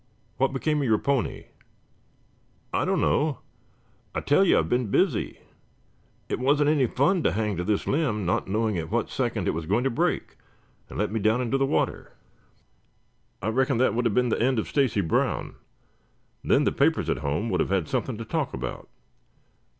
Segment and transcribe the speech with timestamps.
[0.37, 1.45] What became of your pony?"
[2.73, 3.37] "I don't know.
[4.15, 5.37] I tell you I've been busy.
[6.27, 9.53] It wasn't any fun to hang to this limb, not knowing at what second it
[9.53, 10.37] was going to break
[10.89, 12.13] and let me down into the water.
[13.43, 15.53] I reckon that would have been the end of Stacy Brown.
[16.43, 18.89] Then the papers at home would have had something to talk about.